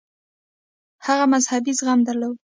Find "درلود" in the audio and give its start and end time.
2.07-2.37